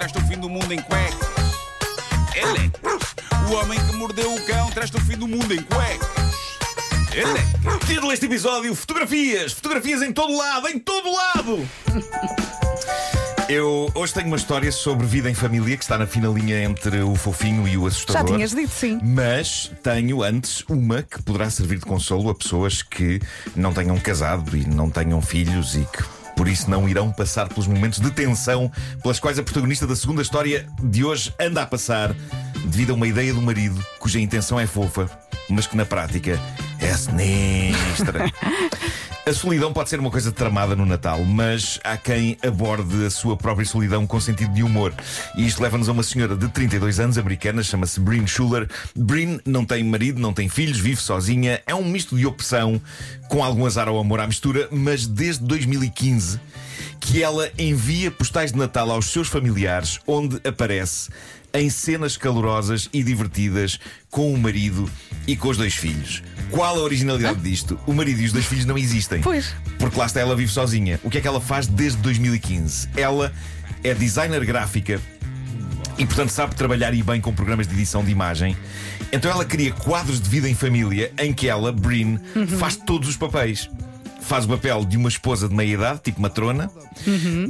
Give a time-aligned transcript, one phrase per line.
[0.00, 1.28] traz-te o fim do mundo em cuecas,
[2.34, 3.14] elecas.
[3.50, 6.08] O homem que mordeu o cão traz-te o fim do mundo em cuecas.
[7.12, 7.86] Elecas.
[7.86, 9.52] Título deste episódio: Fotografias!
[9.52, 10.68] Fotografias em todo lado!
[10.68, 11.68] Em todo lado!
[13.46, 17.14] Eu hoje tenho uma história sobre vida em família que está na finalinha entre o
[17.14, 18.36] fofinho e o Já assustador.
[18.36, 18.98] tinhas dito sim.
[19.02, 23.20] Mas tenho antes uma que poderá servir de consolo a pessoas que
[23.54, 27.66] não tenham casado e não tenham filhos e que por isso não irão passar pelos
[27.66, 28.72] momentos de tensão
[29.02, 32.16] pelas quais a protagonista da segunda história de hoje anda a passar
[32.64, 35.06] devido a uma ideia do marido cuja intenção é fofa,
[35.50, 36.40] mas que na prática
[36.78, 38.24] é sinistra.
[39.30, 43.36] A solidão pode ser uma coisa tramada no Natal, mas há quem aborde a sua
[43.36, 44.92] própria solidão com sentido de humor.
[45.36, 48.68] E isto leva-nos a uma senhora de 32 anos, americana, chama-se Bryn Schuller.
[48.92, 52.82] Bryn não tem marido, não tem filhos, vive sozinha, é um misto de opção,
[53.28, 56.40] com algum azar ao amor à mistura, mas desde 2015
[56.98, 61.08] que ela envia postais de Natal aos seus familiares, onde aparece
[61.52, 63.78] em cenas calorosas e divertidas
[64.10, 64.90] com o marido
[65.26, 66.22] e com os dois filhos.
[66.50, 67.78] Qual a originalidade disto?
[67.86, 69.20] O marido e os dois filhos não existem.
[69.20, 69.54] Pois.
[69.78, 71.00] Porque lá está ela vive sozinha.
[71.02, 72.88] O que é que ela faz desde 2015?
[72.96, 73.32] Ela
[73.82, 75.00] é designer gráfica
[75.98, 78.56] e, portanto, sabe trabalhar e bem com programas de edição de imagem.
[79.12, 82.18] Então ela cria quadros de vida em família em que ela, Bryn,
[82.58, 83.68] faz todos os papéis.
[84.22, 86.70] Faz o papel de uma esposa de meia idade, tipo matrona,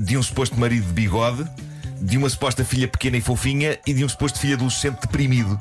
[0.02, 1.44] de um suposto marido de bigode,
[2.00, 5.58] de uma suposta filha pequena e fofinha e de um suposto filho adolescente deprimido.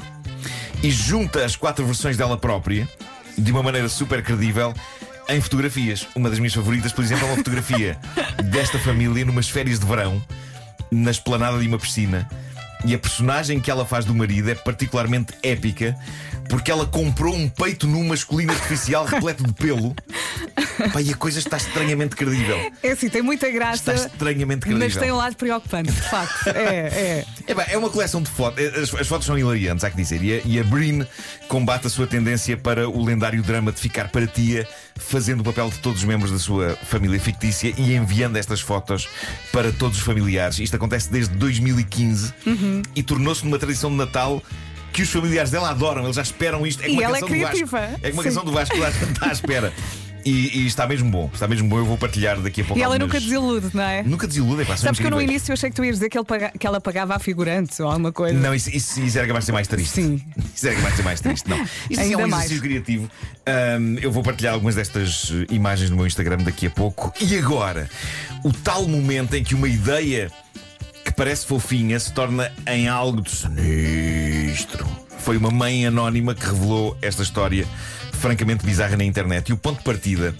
[0.81, 2.87] E junta as quatro versões dela própria,
[3.37, 4.73] de uma maneira super credível,
[5.27, 6.07] em fotografias.
[6.15, 7.99] Uma das minhas favoritas, por exemplo, é uma fotografia
[8.45, 10.23] desta família numas férias de verão,
[10.89, 12.27] na esplanada de uma piscina.
[12.85, 15.97] E a personagem que ela faz do marido é particularmente épica
[16.49, 19.95] porque ela comprou um peito nu masculino artificial repleto de pelo.
[20.93, 22.57] Pá, e a coisa está estranhamente credível.
[22.81, 23.91] É assim, tem muita graça.
[23.93, 24.87] Está estranhamente credível.
[24.87, 26.47] Mas tem um lado preocupante, de facto.
[26.47, 27.25] É, é.
[27.47, 28.63] É, pá, é uma coleção de fotos.
[28.75, 30.21] As, as fotos são hilariantes, há que dizer.
[30.23, 31.05] E a, e a Breen
[31.47, 35.69] combate a sua tendência para o lendário drama de ficar para tia, fazendo o papel
[35.69, 39.07] de todos os membros da sua família fictícia e enviando estas fotos
[39.51, 40.59] para todos os familiares.
[40.59, 42.81] Isto acontece desde 2015 Uhum.
[42.95, 44.41] e tornou-se numa tradição de Natal.
[44.91, 46.81] Que os familiares dela adoram, eles já esperam isto.
[46.83, 47.35] É E uma ela é do Vasco.
[47.35, 47.79] criativa.
[48.01, 48.29] É uma Sim.
[48.29, 49.71] canção do Vasco que lá está à espera.
[50.25, 51.77] E, e está mesmo bom, está mesmo bom.
[51.77, 52.79] Eu vou partilhar daqui a pouco.
[52.79, 54.03] E ela algumas- nunca desilude, não é?
[54.03, 56.17] Nunca desilude, é pá, Sabes que eu no início achei que tu ias dizer que,
[56.17, 58.37] ele paga- que ela pagava a figurante ou alguma coisa.
[58.37, 59.89] Não, isso, isso, isso era capaz de ser mais triste.
[59.91, 60.21] Sim.
[60.55, 61.49] Isso era capaz de ser mais triste.
[61.49, 61.57] Não.
[61.89, 62.45] Isto Ainda é um mais.
[62.45, 63.09] exercício criativo.
[63.45, 67.13] Ahm, eu vou partilhar algumas destas eh, imagens no meu Instagram daqui a pouco.
[67.21, 67.89] E agora,
[68.43, 70.29] o tal momento em que uma ideia
[71.05, 74.85] que parece fofinha se torna em algo de sinistro.
[75.19, 77.65] Foi uma mãe anónima que revelou esta história
[78.19, 79.49] francamente bizarra na internet.
[79.49, 80.35] E o ponto de partida.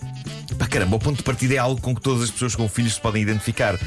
[0.58, 2.96] Pá, caramba, o ponto de partida é algo com que todas as pessoas com filhos
[2.96, 3.80] se podem identificar.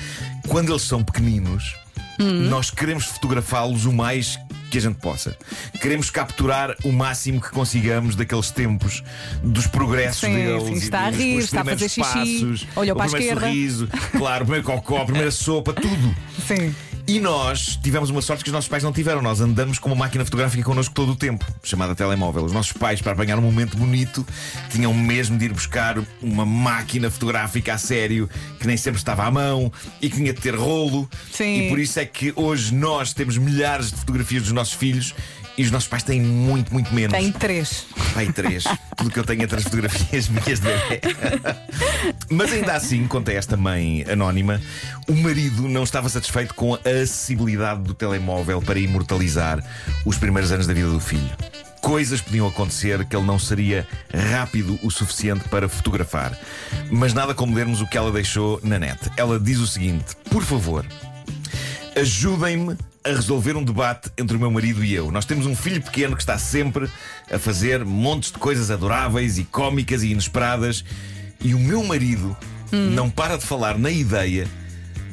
[0.48, 1.74] Quando eles são pequeninos,
[2.18, 4.38] nós queremos fotografá-los o mais
[4.70, 5.36] que a gente possa.
[5.82, 9.02] Queremos capturar o máximo que consigamos daqueles tempos,
[9.42, 10.62] dos progressos Sim, deles.
[10.64, 13.40] sim, está a rir, está a fazer xixi, passos, olhou o para a primeiro esquerda.
[13.46, 16.16] sorriso, claro, o primeiro cocó, a primeira sopa, tudo.
[16.46, 16.74] Sim.
[17.12, 19.20] E nós tivemos uma sorte que os nossos pais não tiveram.
[19.20, 22.42] Nós andamos com uma máquina fotográfica connosco todo o tempo, chamada telemóvel.
[22.42, 24.26] Os nossos pais, para apanhar um momento bonito,
[24.70, 29.30] tinham mesmo de ir buscar uma máquina fotográfica a sério, que nem sempre estava à
[29.30, 31.06] mão e que tinha de ter rolo.
[31.30, 31.66] Sim.
[31.66, 35.14] E por isso é que hoje nós temos milhares de fotografias dos nossos filhos
[35.56, 37.12] e os nossos pais têm muito, muito menos.
[37.16, 37.86] Tem três.
[38.14, 38.64] Pai, três.
[38.96, 41.00] Tudo que eu tenho entre as fotografias minhas de bebê.
[42.30, 44.60] Mas ainda assim, conta esta mãe anónima,
[45.08, 49.62] o marido não estava satisfeito com a acessibilidade do telemóvel para imortalizar
[50.04, 51.30] os primeiros anos da vida do filho.
[51.80, 53.86] Coisas podiam acontecer que ele não seria
[54.30, 56.38] rápido o suficiente para fotografar.
[56.88, 59.10] Mas nada como lermos o que ela deixou na net.
[59.16, 60.86] Ela diz o seguinte: por favor,
[61.96, 65.10] ajudem-me a resolver um debate entre o meu marido e eu.
[65.10, 66.88] Nós temos um filho pequeno que está sempre
[67.30, 70.84] a fazer montes de coisas adoráveis e cómicas e inesperadas,
[71.40, 72.36] e o meu marido
[72.70, 74.48] não para de falar na ideia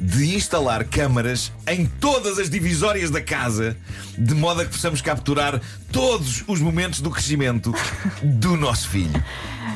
[0.00, 3.76] de instalar câmaras em todas as divisórias da casa,
[4.16, 5.60] de modo a que possamos capturar
[5.92, 7.74] todos os momentos do crescimento
[8.24, 9.22] do nosso filho.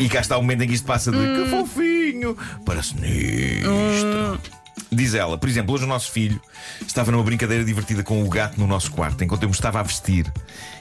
[0.00, 4.40] E cá está o momento em que isto passa de que fofinho para sinistro.
[4.94, 6.40] Diz ela, por exemplo, hoje o nosso filho
[6.86, 9.82] estava numa brincadeira divertida com o gato no nosso quarto, enquanto eu me estava a
[9.82, 10.32] vestir.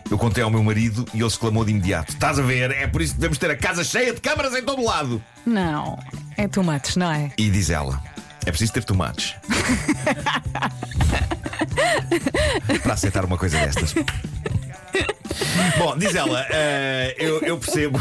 [0.10, 2.72] Eu contei ao meu marido e ele exclamou de imediato: Estás a ver?
[2.72, 5.22] É por isso que devemos ter a casa cheia de câmaras em todo o lado.
[5.46, 5.98] Não,
[6.38, 7.32] é tomates, não é?
[7.38, 8.00] E diz ela:
[8.46, 9.34] É preciso ter tomates.
[12.84, 13.96] Para aceitar uma coisa destas.
[15.78, 18.00] Bom, diz ela, eh, eu, eu percebo.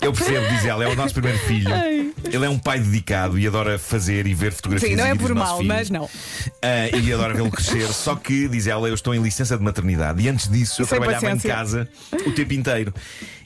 [0.00, 1.70] Eu percebo, diz ela, é o nosso primeiro filho.
[2.24, 5.34] Ele é um pai dedicado e adora fazer e ver fotografias Sim, não é por
[5.34, 6.08] mal, mas não.
[6.62, 7.86] Ah, e adora vê-lo crescer.
[7.92, 10.98] Só que, diz ela, eu estou em licença de maternidade e antes disso eu Sem
[10.98, 11.54] trabalhava em paciência.
[11.54, 11.88] casa
[12.26, 12.92] o tempo inteiro.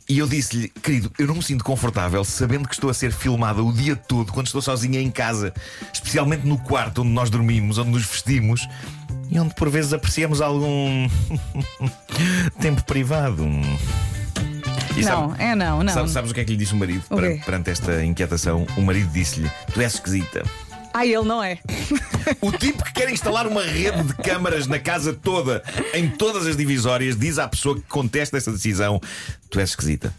[0.09, 3.63] E eu disse-lhe, querido, eu não me sinto confortável sabendo que estou a ser filmada
[3.63, 5.55] o dia todo quando estou sozinha em casa,
[5.93, 8.67] especialmente no quarto onde nós dormimos, onde nos vestimos
[9.31, 11.09] e onde por vezes apreciamos algum
[12.61, 13.47] tempo privado.
[15.01, 15.93] E Não, sabe- é não, não.
[15.93, 18.67] Sabes, sabes o que é que lhe disse o marido O per- perante esta inquietação?
[18.77, 20.43] O marido disse-lhe: Tu és esquisita.
[20.93, 21.59] Ah, ele não é.
[22.41, 25.63] O tipo que quer instalar uma rede de câmaras na casa toda,
[25.95, 29.01] em todas as divisórias, diz à pessoa que contesta essa decisão:
[29.49, 30.13] Tu és esquisita.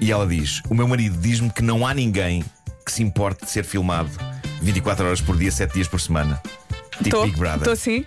[0.00, 2.42] E ela diz: O meu marido diz-me que não há ninguém
[2.86, 4.10] que se importe de ser filmado
[4.62, 6.40] 24 horas por dia, 7 dias por semana.
[7.02, 7.58] Tipo Big Brother.
[7.58, 8.04] Estou sim.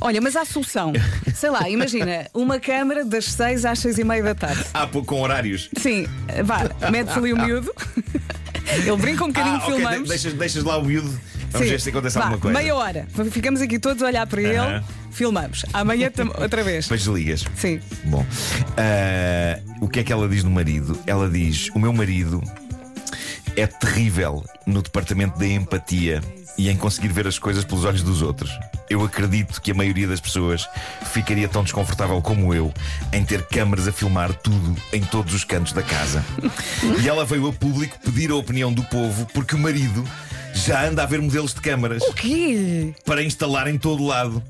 [0.00, 0.92] Olha, mas há solução.
[1.34, 4.64] Sei lá, imagina, uma câmara das 6 às 6 e meia da tarde.
[4.72, 5.68] Ah, pô, com horários.
[5.76, 6.06] Sim,
[6.44, 7.72] vá, mete-se ali o miúdo.
[8.76, 10.02] Ele brinca um bocadinho, ah, ok, filmamos.
[10.04, 11.08] de- deixas, deixas lá o miúdo.
[11.52, 11.72] Vamos Sim.
[11.72, 12.56] ver se acontece Vá, alguma coisa.
[12.58, 13.08] Meia hora.
[13.32, 14.84] Ficamos aqui todos a olhar para ele, Aham.
[15.10, 15.64] filmamos.
[15.72, 16.08] Amanhã
[16.40, 16.84] outra vez.
[16.84, 17.44] Depois desligas.
[17.56, 17.80] Sim.
[18.04, 18.24] Bom,
[18.76, 20.96] ah, o que é que ela diz no marido?
[21.08, 22.40] Ela diz: O meu marido
[23.56, 26.22] é terrível no departamento da empatia
[26.58, 28.50] e em conseguir ver as coisas pelos olhos dos outros.
[28.88, 30.68] Eu acredito que a maioria das pessoas
[31.12, 32.72] ficaria tão desconfortável como eu
[33.12, 36.24] em ter câmaras a filmar tudo em todos os cantos da casa.
[37.02, 40.04] e ela veio a público pedir a opinião do povo porque o marido
[40.52, 42.92] já anda a ver modelos de câmaras O quê?
[43.04, 44.42] para instalar em todo lado.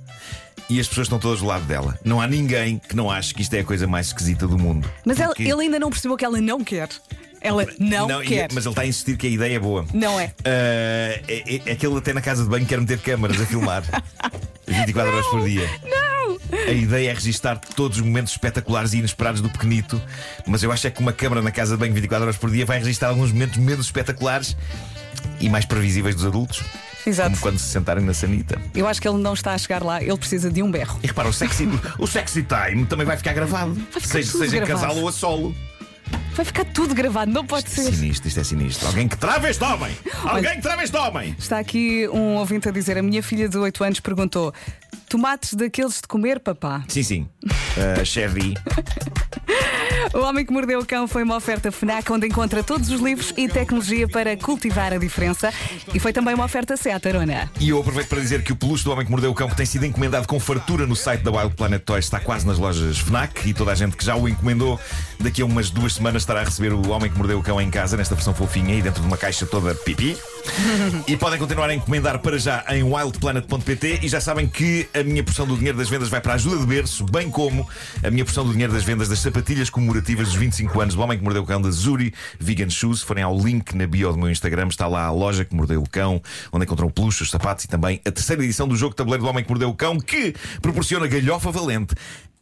[0.69, 1.99] E as pessoas estão todas do lado dela.
[2.05, 4.89] Não há ninguém que não ache que isto é a coisa mais esquisita do mundo.
[5.05, 6.89] Mas ela- Porque- ele ainda não percebeu que ela não quer.
[7.41, 8.49] Ela não, e- quer.
[8.53, 9.87] Mas ele está a insistir que a ideia é boa.
[9.95, 10.33] Não é.
[10.45, 13.47] Ah, é, é, é que ele até na casa de banho quer meter câmaras a
[13.47, 13.83] filmar
[14.67, 15.69] 24 horas por dia.
[15.85, 16.39] Não!
[16.53, 20.01] A ideia é registar todos os momentos espetaculares e inesperados do pequenito,
[20.47, 22.67] mas eu acho é que uma câmara na casa de banho 24 horas por dia
[22.67, 24.57] vai registrar alguns momentos menos espetaculares
[25.41, 26.63] e mais previsíveis dos adultos.
[27.07, 27.31] Exato.
[27.31, 28.61] Como quando se sentarem na sanita.
[28.75, 30.99] Eu acho que ele não está a chegar lá, ele precisa de um berro.
[31.03, 31.67] E repara, o sexy,
[31.99, 33.75] o sexy time também vai ficar gravado.
[33.91, 34.87] ficar seja seja em gravado.
[34.89, 35.55] casal ou a solo.
[36.33, 37.93] Vai ficar tudo gravado, não pode ser.
[37.93, 38.87] Sinistro, isto é sinistro.
[38.87, 39.95] Alguém que trava este homem!
[40.25, 41.35] Alguém que trava este homem!
[41.39, 44.55] Está aqui um ouvinte a dizer: a minha filha de 8 anos perguntou:
[45.09, 46.85] tomates daqueles de comer, papá?
[46.89, 47.29] Sim, sim.
[47.45, 48.55] Uh, Chevy.
[50.13, 53.33] O Homem que Mordeu o Cão foi uma oferta FNAC onde encontra todos os livros
[53.37, 55.53] e tecnologia para cultivar a diferença.
[55.95, 57.49] E foi também uma oferta Seat Arona.
[57.61, 59.57] E eu aproveito para dizer que o peluche do Homem que Mordeu o Cão, que
[59.57, 62.99] tem sido encomendado com fartura no site da Wild Planet Toys, está quase nas lojas
[62.99, 64.81] Fnac e toda a gente que já o encomendou,
[65.21, 67.71] daqui a umas duas semanas estará a receber o Homem que Mordeu o Cão em
[67.71, 70.19] casa, nesta versão fofinha e dentro de uma caixa toda pipi.
[71.07, 75.23] e podem continuar a encomendar para já em wildplanet.pt e já sabem que a minha
[75.23, 77.69] porção do dinheiro das vendas vai para a ajuda de berço, bem como
[78.03, 81.19] a minha porção do dinheiro das vendas das sapatilhas comemorativas dos 25 anos do Homem
[81.19, 83.01] que Mordeu o Cão da Zuri Vegan Shoes.
[83.01, 85.81] Se forem ao link na bio do meu Instagram, está lá a loja que mordeu
[85.81, 86.21] o cão,
[86.53, 89.31] onde encontram o peluche, os sapatos e também a terceira edição do jogo tabuleiro do
[89.31, 91.95] Homem que Mordeu o Cão, que proporciona galhofa valente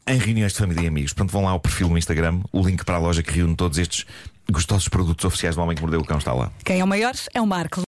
[0.06, 1.12] em reuniões de família e amigos.
[1.12, 3.78] Portanto, vão lá ao perfil no Instagram, o link para a loja que reúne todos
[3.78, 4.06] estes
[4.50, 6.50] gostosos produtos oficiais do Homem que Mordeu o Cão está lá.
[6.64, 7.82] Quem é o maior é o Marco.